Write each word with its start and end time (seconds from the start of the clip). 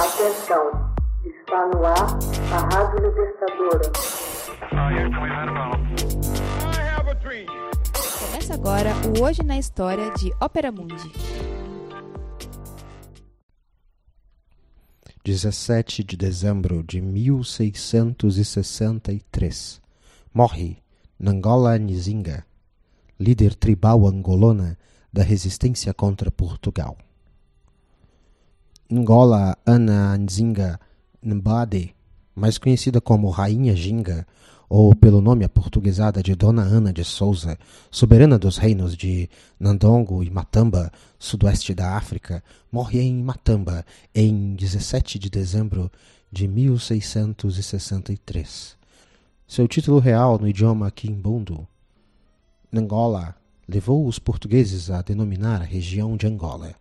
Atenção, 0.00 0.64
está 1.26 1.68
no 1.74 1.84
ar 1.84 2.16
a 2.54 2.58
Rádio 2.74 3.06
Libertadora. 3.06 3.92
Começa 8.18 8.54
agora 8.54 8.94
o 9.06 9.20
Hoje 9.22 9.42
na 9.42 9.58
História 9.58 10.10
de 10.12 10.32
Ópera 10.40 10.72
Mundi. 10.72 11.12
17 15.22 16.02
de 16.02 16.16
dezembro 16.16 16.82
de 16.82 17.02
1663. 17.02 19.82
Morre 20.32 20.78
Nangola 21.18 21.78
Nzinga, 21.78 22.46
líder 23.18 23.54
tribal 23.54 24.06
angolana 24.06 24.78
da 25.12 25.22
resistência 25.22 25.92
contra 25.92 26.30
Portugal. 26.30 26.96
Ngola 28.92 29.56
Ana 29.64 30.18
Nzinga 30.18 30.80
Mbade, 31.22 31.94
mais 32.34 32.58
conhecida 32.58 33.00
como 33.00 33.30
Rainha 33.30 33.76
Ginga, 33.76 34.26
ou 34.68 34.96
pelo 34.96 35.20
nome 35.20 35.44
aportuguesada 35.44 36.20
de 36.20 36.34
Dona 36.34 36.62
Ana 36.62 36.92
de 36.92 37.04
Souza, 37.04 37.56
soberana 37.88 38.36
dos 38.36 38.56
reinos 38.56 38.96
de 38.96 39.30
Nandongo 39.60 40.24
e 40.24 40.30
Matamba, 40.30 40.90
sudoeste 41.20 41.72
da 41.72 41.96
África, 41.96 42.42
morre 42.72 43.00
em 43.00 43.22
Matamba 43.22 43.86
em 44.12 44.56
17 44.56 45.20
de 45.20 45.30
dezembro 45.30 45.88
de 46.32 46.48
1663. 46.48 48.76
Seu 49.46 49.68
título 49.68 50.00
real 50.00 50.36
no 50.36 50.48
idioma 50.48 50.90
quimbundo, 50.90 51.64
Angola, 52.74 53.36
levou 53.68 54.04
os 54.04 54.18
portugueses 54.18 54.90
a 54.90 55.00
denominar 55.00 55.60
a 55.60 55.64
região 55.64 56.16
de 56.16 56.26
Angola. 56.26 56.74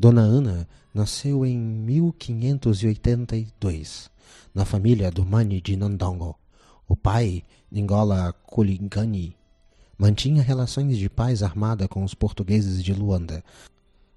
Dona 0.00 0.20
Ana 0.20 0.68
nasceu 0.94 1.44
em 1.44 1.58
1582 1.58 4.08
na 4.54 4.64
família 4.64 5.10
do 5.10 5.26
Mani 5.26 5.60
de 5.60 5.76
Nandongo. 5.76 6.38
O 6.86 6.94
pai, 6.94 7.42
Ningola 7.68 8.32
Kulingani, 8.46 9.36
mantinha 9.98 10.40
relações 10.40 10.96
de 10.96 11.10
paz 11.10 11.42
armada 11.42 11.88
com 11.88 12.04
os 12.04 12.14
portugueses 12.14 12.80
de 12.80 12.94
Luanda. 12.94 13.42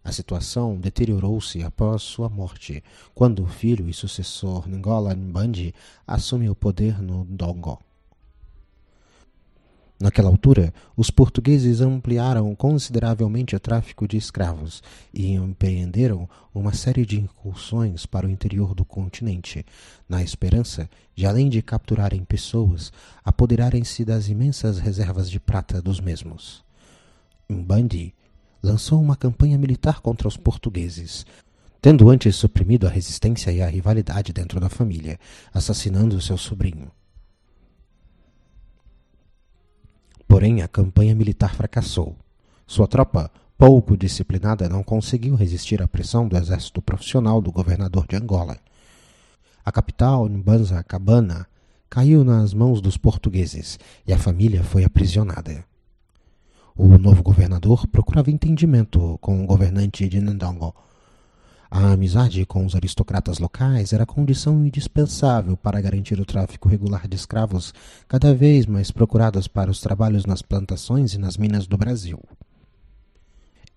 A 0.03 0.11
situação 0.11 0.79
deteriorou-se 0.79 1.63
após 1.63 2.03
sua 2.03 2.29
morte, 2.29 2.83
quando 3.15 3.41
o 3.41 3.47
filho 3.47 3.89
e 3.89 3.93
sucessor 3.93 4.69
Ningola 4.69 5.15
Mbandi 5.15 5.73
assume 6.05 6.47
o 6.47 6.53
poder 6.53 7.01
no 7.01 7.23
Ndongo. 7.23 7.79
Naquela 10.01 10.29
altura, 10.29 10.73
os 10.97 11.11
portugueses 11.11 11.79
ampliaram 11.79 12.55
consideravelmente 12.55 13.55
o 13.55 13.59
tráfico 13.59 14.07
de 14.07 14.17
escravos 14.17 14.81
e 15.13 15.33
empreenderam 15.33 16.27
uma 16.51 16.73
série 16.73 17.05
de 17.05 17.19
incursões 17.19 18.07
para 18.07 18.25
o 18.25 18.29
interior 18.29 18.73
do 18.73 18.83
continente, 18.83 19.63
na 20.09 20.23
esperança 20.23 20.89
de, 21.13 21.27
além 21.27 21.49
de 21.49 21.61
capturarem 21.61 22.23
pessoas, 22.23 22.91
apoderarem-se 23.23 24.03
das 24.03 24.27
imensas 24.27 24.79
reservas 24.79 25.29
de 25.29 25.39
prata 25.39 25.79
dos 25.79 25.99
mesmos. 25.99 26.63
Mbandi 27.47 28.11
lançou 28.63 28.99
uma 28.99 29.15
campanha 29.15 29.55
militar 29.55 30.01
contra 30.01 30.27
os 30.27 30.35
portugueses, 30.35 31.27
tendo 31.79 32.09
antes 32.09 32.35
suprimido 32.35 32.87
a 32.87 32.89
resistência 32.89 33.51
e 33.51 33.61
a 33.61 33.67
rivalidade 33.67 34.33
dentro 34.33 34.59
da 34.59 34.67
família, 34.67 35.19
assassinando 35.53 36.19
seu 36.19 36.39
sobrinho. 36.39 36.91
Porém, 40.41 40.63
a 40.63 40.67
campanha 40.67 41.13
militar 41.13 41.53
fracassou. 41.53 42.15
Sua 42.65 42.87
tropa, 42.87 43.29
pouco 43.55 43.95
disciplinada, 43.95 44.67
não 44.67 44.81
conseguiu 44.81 45.35
resistir 45.35 45.83
à 45.83 45.87
pressão 45.87 46.27
do 46.27 46.35
exército 46.35 46.81
profissional 46.81 47.39
do 47.39 47.51
governador 47.51 48.07
de 48.07 48.15
Angola. 48.15 48.57
A 49.63 49.71
capital, 49.71 50.27
Mbanza 50.27 50.81
Cabana, 50.81 51.45
caiu 51.87 52.23
nas 52.23 52.55
mãos 52.55 52.81
dos 52.81 52.97
portugueses 52.97 53.77
e 54.07 54.11
a 54.11 54.17
família 54.17 54.63
foi 54.63 54.83
aprisionada. 54.83 55.63
O 56.75 56.97
novo 56.97 57.21
governador 57.21 57.85
procurava 57.85 58.31
entendimento 58.31 59.19
com 59.21 59.43
o 59.43 59.45
governante 59.45 60.09
de 60.09 60.19
Ndongo, 60.19 60.73
a 61.73 61.93
amizade 61.93 62.45
com 62.45 62.65
os 62.65 62.75
aristocratas 62.75 63.39
locais 63.39 63.93
era 63.93 64.05
condição 64.05 64.65
indispensável 64.65 65.55
para 65.55 65.79
garantir 65.79 66.19
o 66.19 66.25
tráfico 66.25 66.67
regular 66.67 67.07
de 67.07 67.15
escravos, 67.15 67.73
cada 68.09 68.35
vez 68.35 68.65
mais 68.65 68.91
procurados 68.91 69.47
para 69.47 69.71
os 69.71 69.79
trabalhos 69.79 70.25
nas 70.25 70.41
plantações 70.41 71.13
e 71.13 71.17
nas 71.17 71.37
minas 71.37 71.67
do 71.67 71.77
Brasil. 71.77 72.19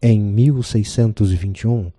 Em 0.02 0.18
1621, 0.18 1.92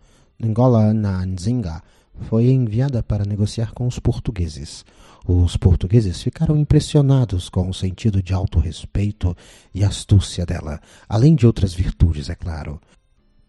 Ngola 0.44 0.94
Nzinga 0.94 1.82
foi 2.24 2.50
enviada 2.52 3.02
para 3.02 3.24
negociar 3.24 3.72
com 3.72 3.88
os 3.88 3.98
portugueses. 3.98 4.84
Os 5.26 5.56
portugueses 5.56 6.22
ficaram 6.22 6.58
impressionados 6.58 7.48
com 7.48 7.70
o 7.70 7.74
sentido 7.74 8.22
de 8.22 8.34
autorrespeito 8.34 9.36
e 9.74 9.82
astúcia 9.82 10.46
dela, 10.46 10.82
além 11.08 11.36
de 11.36 11.48
outras 11.48 11.74
virtudes, 11.74 12.30
é 12.30 12.36
claro. 12.36 12.82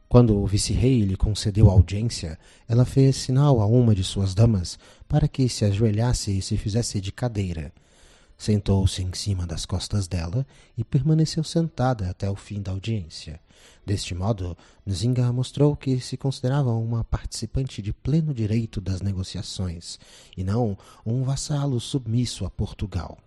Quando 0.09 0.39
o 0.39 0.47
vice-rei 0.47 1.03
lhe 1.03 1.17
concedeu 1.17 1.69
audiência, 1.69 2.39
ela 2.69 2.85
fez 2.85 3.17
sinal 3.17 3.61
a 3.61 3.67
uma 3.67 3.95
de 3.95 4.05
suas 4.05 4.35
damas 4.35 4.79
para 5.09 5.27
que 5.27 5.49
se 5.49 5.65
ajoelhasse 5.65 6.39
e 6.39 6.43
se 6.43 6.57
fizesse 6.57 7.01
de 7.01 7.11
cadeira. 7.11 7.73
Sentou-se 8.39 9.03
em 9.03 9.13
cima 9.15 9.47
das 9.47 9.65
costas 9.65 10.07
dela 10.07 10.47
e 10.77 10.85
permaneceu 10.85 11.43
sentada 11.43 12.11
até 12.11 12.31
o 12.31 12.37
fim 12.37 12.61
da 12.61 12.71
audiência. 12.71 13.41
Deste 13.85 14.15
modo, 14.15 14.57
Nzinga 14.87 15.33
mostrou 15.33 15.75
que 15.75 15.99
se 16.01 16.17
considerava 16.17 16.71
uma 16.73 17.03
participante 17.03 17.81
de 17.81 17.93
pleno 17.93 18.35
direito 18.35 18.81
das 18.81 19.01
negociações, 19.01 19.99
e 20.37 20.45
não 20.45 20.77
um 21.05 21.25
vassalo 21.25 21.81
submisso 21.81 22.45
a 22.45 22.51
Portugal. 22.51 23.19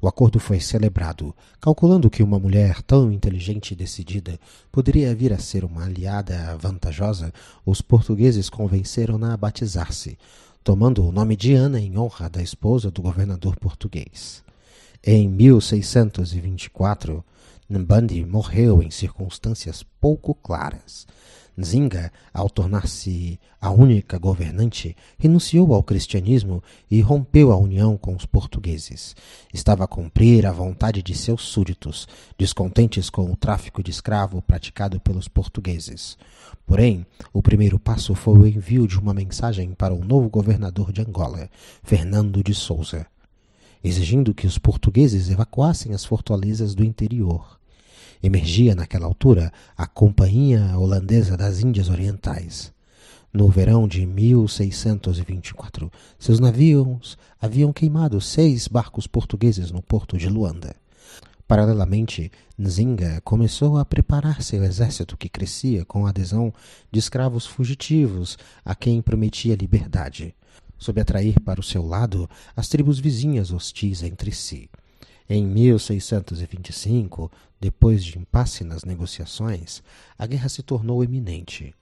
O 0.00 0.06
acordo 0.06 0.38
foi 0.38 0.60
celebrado, 0.60 1.34
calculando 1.60 2.08
que 2.08 2.22
uma 2.22 2.38
mulher 2.38 2.80
tão 2.82 3.10
inteligente 3.10 3.72
e 3.72 3.76
decidida 3.76 4.38
poderia 4.70 5.12
vir 5.12 5.32
a 5.32 5.38
ser 5.38 5.64
uma 5.64 5.84
aliada 5.84 6.56
vantajosa. 6.56 7.32
Os 7.66 7.80
portugueses 7.80 8.48
convenceram-na 8.48 9.34
a 9.34 9.36
batizar-se, 9.36 10.16
tomando 10.62 11.04
o 11.04 11.10
nome 11.10 11.34
de 11.34 11.52
Ana 11.54 11.80
em 11.80 11.98
honra 11.98 12.28
da 12.28 12.40
esposa 12.40 12.92
do 12.92 13.02
governador 13.02 13.56
português. 13.56 14.44
Em 15.02 15.28
1624, 15.28 17.24
Mbandi 17.68 18.24
morreu 18.24 18.80
em 18.80 18.92
circunstâncias 18.92 19.82
pouco 20.00 20.32
claras. 20.32 21.08
Nzinga, 21.58 22.12
ao 22.32 22.48
tornar-se 22.48 23.40
a 23.60 23.68
única 23.68 24.16
governante, 24.16 24.96
renunciou 25.18 25.74
ao 25.74 25.82
cristianismo 25.82 26.62
e 26.88 27.00
rompeu 27.00 27.50
a 27.50 27.56
união 27.56 27.96
com 27.96 28.14
os 28.14 28.24
portugueses. 28.24 29.16
Estava 29.52 29.82
a 29.82 29.88
cumprir 29.88 30.46
a 30.46 30.52
vontade 30.52 31.02
de 31.02 31.16
seus 31.16 31.42
súditos, 31.42 32.06
descontentes 32.38 33.10
com 33.10 33.28
o 33.32 33.36
tráfico 33.36 33.82
de 33.82 33.90
escravo 33.90 34.40
praticado 34.40 35.00
pelos 35.00 35.26
portugueses. 35.26 36.16
Porém, 36.64 37.04
o 37.32 37.42
primeiro 37.42 37.76
passo 37.76 38.14
foi 38.14 38.38
o 38.38 38.46
envio 38.46 38.86
de 38.86 38.96
uma 38.96 39.12
mensagem 39.12 39.72
para 39.72 39.92
o 39.92 40.04
novo 40.04 40.30
governador 40.30 40.92
de 40.92 41.00
Angola, 41.00 41.50
Fernando 41.82 42.40
de 42.40 42.54
Souza, 42.54 43.04
exigindo 43.82 44.32
que 44.32 44.46
os 44.46 44.58
portugueses 44.58 45.28
evacuassem 45.28 45.92
as 45.92 46.04
fortalezas 46.04 46.72
do 46.72 46.84
interior. 46.84 47.58
Emergia 48.22 48.74
naquela 48.74 49.06
altura 49.06 49.52
a 49.76 49.86
Companhia 49.86 50.76
Holandesa 50.76 51.36
das 51.36 51.60
Índias 51.60 51.88
Orientais. 51.88 52.72
No 53.32 53.48
verão 53.48 53.86
de 53.86 54.04
1624, 54.04 55.92
seus 56.18 56.40
navios 56.40 57.16
haviam 57.40 57.72
queimado 57.72 58.20
seis 58.20 58.66
barcos 58.66 59.06
portugueses 59.06 59.70
no 59.70 59.80
porto 59.80 60.18
de 60.18 60.28
Luanda. 60.28 60.74
Paralelamente, 61.46 62.32
Nzinga 62.58 63.20
começou 63.22 63.78
a 63.78 63.84
preparar 63.84 64.42
seu 64.42 64.64
exército 64.64 65.16
que 65.16 65.28
crescia 65.28 65.84
com 65.84 66.04
a 66.04 66.10
adesão 66.10 66.52
de 66.90 66.98
escravos 66.98 67.46
fugitivos 67.46 68.36
a 68.64 68.74
quem 68.74 69.00
prometia 69.00 69.54
liberdade, 69.54 70.34
sob 70.76 71.00
atrair 71.00 71.38
para 71.40 71.60
o 71.60 71.62
seu 71.62 71.86
lado 71.86 72.28
as 72.56 72.68
tribos 72.68 72.98
vizinhas 72.98 73.52
hostis 73.52 74.02
entre 74.02 74.32
si. 74.32 74.68
Em 75.30 75.44
1625, 75.44 77.30
depois 77.60 78.02
de 78.02 78.18
impasse 78.18 78.64
nas 78.64 78.82
negociações, 78.82 79.82
a 80.18 80.26
guerra 80.26 80.48
se 80.48 80.62
tornou 80.62 81.04
eminente. 81.04 81.74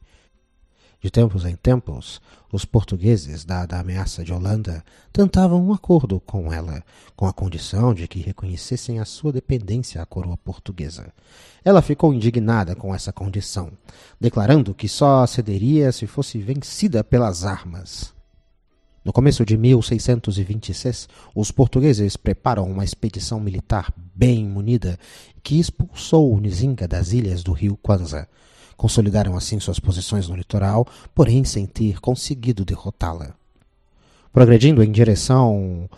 De 1.01 1.11
tempos 1.13 1.45
em 1.45 1.55
tempos, 1.55 2.21
os 2.51 2.65
portugueses, 2.65 3.45
dada 3.45 3.77
a 3.77 3.81
ameaça 3.81 4.25
de 4.25 4.33
Holanda, 4.33 4.85
tentavam 5.13 5.65
um 5.65 5.73
acordo 5.73 6.19
com 6.19 6.53
ela, 6.53 6.83
com 7.15 7.27
a 7.29 7.33
condição 7.33 7.95
de 7.95 8.09
que 8.09 8.19
reconhecessem 8.19 8.99
a 8.99 9.05
sua 9.05 9.33
dependência 9.33 10.03
à 10.03 10.07
coroa 10.07 10.37
portuguesa. 10.37 11.13
Ela 11.65 11.83
ficou 11.83 12.13
indignada 12.13 12.75
com 12.75 12.93
essa 12.93 13.13
condição, 13.13 13.71
declarando 14.21 14.75
que 14.75 14.89
só 14.89 15.25
cederia 15.25 15.93
se 15.93 16.09
fosse 16.09 16.39
vencida 16.39 17.05
pelas 17.05 17.45
armas. 17.45 18.16
No 19.07 19.13
começo 19.13 19.47
de 19.47 19.57
1626, 19.57 21.09
os 21.33 21.53
portugueses 21.53 22.17
preparam 22.17 22.69
uma 22.69 22.83
expedição 22.83 23.39
militar 23.39 23.95
bem 24.13 24.45
munida 24.45 24.99
que 25.45 25.61
expulsou 25.61 26.35
o 26.35 26.41
Nzinga 26.41 26.89
das 26.89 27.13
ilhas 27.13 27.45
do 27.45 27.53
rio 27.53 27.79
Kwanza. 27.81 28.29
Consolidaram 28.77 29.37
assim 29.37 29.61
suas 29.61 29.79
posições 29.79 30.27
no 30.27 30.35
litoral, 30.35 30.85
porém 31.15 31.45
sem 31.45 31.67
ter 31.67 32.01
conseguido 32.01 32.65
derrotá-la. 32.65 33.33
Progredindo 34.33 34.83
em 34.83 34.91
direção 34.91 35.89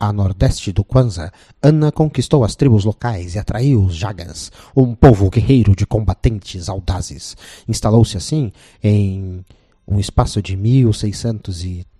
a 0.00 0.12
nordeste 0.12 0.72
do 0.72 0.82
Kwanza, 0.82 1.32
Ana 1.62 1.92
conquistou 1.92 2.42
as 2.42 2.56
tribos 2.56 2.84
locais 2.84 3.36
e 3.36 3.38
atraiu 3.38 3.84
os 3.84 3.94
Jagas, 3.94 4.50
um 4.76 4.92
povo 4.92 5.30
guerreiro 5.30 5.76
de 5.76 5.86
combatentes 5.86 6.68
audazes. 6.68 7.36
Instalou-se 7.68 8.16
assim 8.16 8.50
em 8.82 9.44
um 9.86 10.00
espaço 10.00 10.42
de 10.42 10.56
1630 10.56 11.95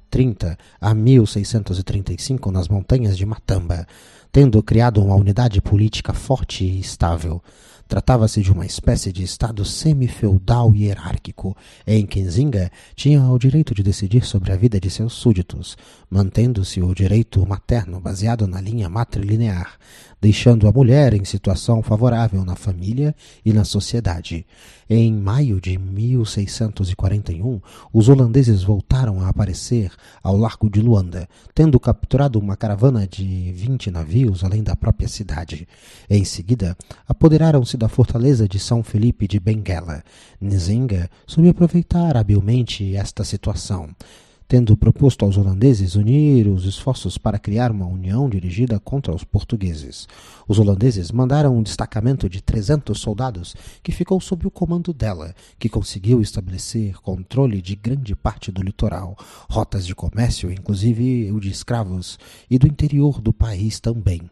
a 0.81 0.95
1635 0.95 2.51
nas 2.51 2.69
montanhas 2.69 3.17
de 3.17 3.27
Matamba, 3.27 3.87
tendo 4.33 4.63
criado 4.63 5.03
uma 5.03 5.15
unidade 5.15 5.61
política 5.61 6.13
forte 6.13 6.65
e 6.65 6.81
estável. 6.81 7.43
Tratava-se 7.89 8.43
de 8.43 8.51
uma 8.51 8.67
espécie 8.67 9.13
de 9.13 9.23
estado 9.23 9.65
semi-feudal 9.65 10.75
e 10.75 10.85
hierárquico, 10.85 11.57
em 11.87 12.05
que 12.05 12.21
Nzinga 12.21 12.71
tinha 12.97 13.23
o 13.23 13.39
direito 13.39 13.73
de 13.75 13.83
decidir 13.83 14.25
sobre 14.25 14.53
a 14.53 14.57
vida 14.57 14.81
de 14.81 14.91
seus 14.91 15.13
súditos, 15.13 15.77
mantendo-se 16.11 16.83
o 16.83 16.93
direito 16.93 17.47
materno 17.47 18.01
baseado 18.01 18.47
na 18.49 18.61
linha 18.61 18.89
matrilinear, 18.89 19.79
deixando 20.21 20.67
a 20.67 20.73
mulher 20.73 21.15
em 21.15 21.25
situação 21.25 21.83
favorável 21.83 22.45
na 22.45 22.57
família 22.57 23.15
e 23.45 23.53
na 23.53 23.65
sociedade. 23.65 24.45
Em 24.89 25.13
maio 25.13 25.61
de 25.61 25.79
1641, 25.79 27.61
os 27.93 28.09
holandeses 28.09 28.63
voltaram 28.63 29.21
a 29.21 29.29
aparecer 29.29 29.93
ao 30.23 30.37
largo 30.37 30.71
de 30.71 30.81
Luanda, 30.81 31.29
tendo 31.55 31.79
capturado 31.79 32.39
uma 32.39 32.57
caravana 32.57 33.07
de 33.07 33.53
20 33.53 33.91
navios 33.91 34.43
além 34.45 34.63
da 34.63 34.77
própria 34.77 35.09
cidade. 35.09 35.69
Em 36.09 36.25
seguida, 36.25 36.77
apoderaram-se 37.07 37.76
da 37.77 37.89
fortaleza 37.89 38.49
de 38.49 38.59
São 38.59 38.83
Felipe 38.83 39.29
de 39.29 39.39
Benguela. 39.39 40.03
Nzinga 40.41 41.11
soube 41.27 41.49
aproveitar 41.49 42.17
habilmente 42.17 42.97
esta 42.97 43.25
situação 43.25 43.91
tendo 44.49 44.77
proposto 44.77 45.25
aos 45.25 45.37
holandeses 45.37 45.97
unir 45.97 46.47
os 46.49 46.65
esforços 46.65 47.19
para 47.19 47.39
criar 47.39 47.71
uma 47.71 47.87
união 47.87 48.29
dirigida 48.29 48.79
contra 48.79 49.15
os 49.15 49.25
portugueses. 49.25 50.07
Os 50.47 50.59
holandeses 50.59 51.11
mandaram 51.11 51.57
um 51.57 51.63
destacamento 51.63 52.29
de 52.29 52.41
300 52.41 52.99
soldados 52.99 53.57
que 53.83 53.93
ficou 53.93 54.21
sob 54.21 54.47
o 54.47 54.51
comando 54.51 54.93
dela, 54.93 55.35
que 55.59 55.69
conseguiu 55.69 56.21
estabelecer 56.21 57.01
controle 57.01 57.61
de 57.61 57.75
grande 57.75 58.15
parte 58.15 58.53
do 58.53 58.63
litoral, 58.63 59.17
rotas 59.49 59.85
de 59.85 59.95
comércio, 59.95 60.51
inclusive 60.53 61.31
o 61.33 61.41
de 61.41 61.51
escravos, 61.51 62.19
e 62.49 62.59
do 62.59 62.67
interior 62.67 63.21
do 63.21 63.33
país 63.33 63.81
também. 63.81 64.31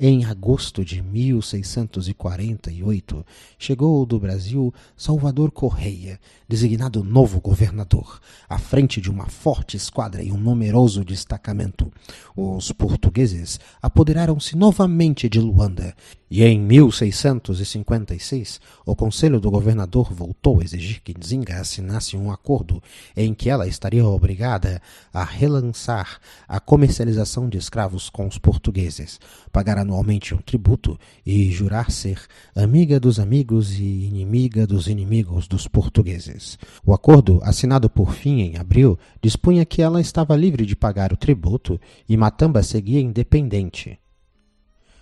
Em 0.00 0.24
agosto 0.24 0.84
de 0.84 1.02
1648, 1.02 3.26
chegou 3.58 4.06
do 4.06 4.20
Brasil 4.20 4.72
Salvador 4.96 5.50
Correia, 5.50 6.20
designado 6.48 7.02
novo 7.02 7.40
governador, 7.40 8.20
à 8.48 8.58
frente 8.58 9.00
de 9.00 9.10
uma 9.10 9.26
forte 9.26 9.76
esquadra 9.76 10.22
e 10.22 10.30
um 10.30 10.38
numeroso 10.38 11.04
destacamento. 11.04 11.90
Os 12.36 12.70
portugueses 12.70 13.58
apoderaram-se 13.82 14.56
novamente 14.56 15.28
de 15.28 15.40
Luanda 15.40 15.96
e 16.30 16.44
em 16.44 16.60
1656, 16.60 18.60
o 18.84 18.94
Conselho 18.94 19.40
do 19.40 19.50
Governador 19.50 20.12
voltou 20.12 20.60
a 20.60 20.64
exigir 20.64 21.00
que 21.02 21.18
Nzinga 21.18 21.58
assinasse 21.58 22.18
um 22.18 22.30
acordo 22.30 22.82
em 23.16 23.32
que 23.32 23.48
ela 23.48 23.66
estaria 23.66 24.06
obrigada 24.06 24.78
a 25.10 25.24
relançar 25.24 26.20
a 26.46 26.60
comercialização 26.60 27.48
de 27.48 27.56
escravos 27.56 28.10
com 28.10 28.26
os 28.26 28.36
portugueses, 28.36 29.18
pagar 29.50 29.78
anualmente 29.88 30.34
um 30.34 30.38
tributo 30.38 30.98
e 31.24 31.50
jurar 31.50 31.90
ser 31.90 32.20
amiga 32.54 33.00
dos 33.00 33.18
amigos 33.18 33.78
e 33.78 34.04
inimiga 34.04 34.66
dos 34.66 34.86
inimigos 34.86 35.48
dos 35.48 35.66
portugueses. 35.66 36.58
O 36.84 36.92
acordo, 36.92 37.40
assinado 37.42 37.88
por 37.88 38.12
fim 38.12 38.40
em 38.40 38.58
abril, 38.58 38.98
dispunha 39.22 39.64
que 39.64 39.80
ela 39.80 40.00
estava 40.00 40.36
livre 40.36 40.66
de 40.66 40.76
pagar 40.76 41.10
o 41.12 41.16
tributo 41.16 41.80
e 42.06 42.16
Matamba 42.18 42.62
seguia 42.62 43.00
independente. 43.00 43.98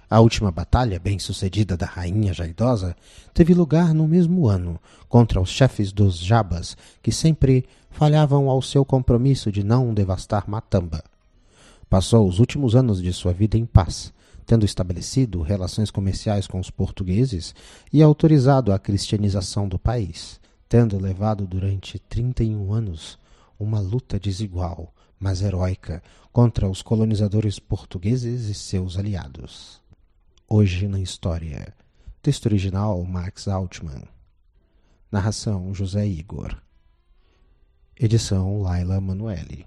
A 0.09 0.21
última 0.21 0.53
batalha, 0.53 1.01
bem 1.01 1.19
sucedida 1.19 1.77
da 1.77 1.85
rainha 1.85 2.33
já 2.33 2.47
idosa, 2.47 2.95
teve 3.35 3.53
lugar 3.53 3.93
no 3.93 4.07
mesmo 4.07 4.47
ano, 4.47 4.79
contra 5.09 5.41
os 5.41 5.51
chefes 5.51 5.91
dos 5.91 6.17
Jabas, 6.17 6.77
que 7.03 7.11
sempre 7.11 7.67
falhavam 7.91 8.49
ao 8.49 8.63
seu 8.63 8.85
compromisso 8.85 9.51
de 9.51 9.65
não 9.65 9.93
devastar 9.93 10.49
Matamba. 10.49 11.03
Passou 11.89 12.29
os 12.29 12.41
últimos 12.41 12.75
anos 12.75 13.01
de 13.01 13.13
sua 13.13 13.33
vida 13.33 13.57
em 13.57 13.65
paz, 13.65 14.13
tendo 14.45 14.65
estabelecido 14.65 15.43
relações 15.43 15.91
comerciais 15.91 16.47
com 16.47 16.59
os 16.59 16.71
portugueses 16.71 17.55
e 17.93 18.03
autorizado 18.03 18.73
a 18.73 18.79
cristianização 18.79 19.69
do 19.69 19.79
país, 19.79 20.41
tendo 20.69 20.99
levado 20.99 21.47
durante 21.47 21.99
31 21.99 22.73
anos 22.73 23.19
uma 23.59 23.81
luta 23.81 24.19
desigual, 24.19 24.93
mas 25.19 25.43
heróica, 25.43 26.03
contra 26.33 26.69
os 26.69 26.83
colonizadores 26.83 27.59
portugueses 27.59 28.49
e 28.49 28.55
seus 28.55 28.99
aliados. 28.99 29.81
Hoje 30.49 30.87
na 30.87 31.01
História. 31.01 31.75
Texto 32.21 32.47
original 32.47 33.03
Max 33.05 33.49
Altman. 33.49 34.03
Narração 35.11 35.73
José 35.73 36.07
Igor. 36.07 36.57
Edição 37.99 38.61
Laila 38.61 39.01
Manuelle. 39.01 39.67